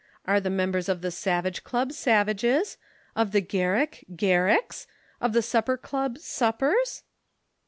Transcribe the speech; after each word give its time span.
Are 0.25 0.39
the 0.39 0.49
members 0.49 0.89
of 0.89 1.01
the 1.03 1.11
Savage 1.11 1.63
Club 1.63 1.91
savages, 1.91 2.79
of 3.15 3.33
the 3.33 3.39
Garrick 3.39 4.03
Garricks, 4.15 4.87
of 5.21 5.31
the 5.33 5.43
Supper 5.43 5.77
Club 5.77 6.17
suppers?" 6.17 7.03